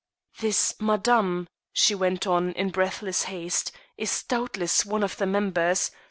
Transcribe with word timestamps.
"This 0.39 0.73
Madame," 0.81 1.47
she 1.73 1.93
went 1.93 2.25
on 2.25 2.53
in 2.53 2.71
breathless 2.71 3.25
haste, 3.25 3.71
"is 3.97 4.23
doubtless 4.23 4.83
one 4.83 5.03
of 5.03 5.17
the 5.17 5.27
members. 5.27 5.91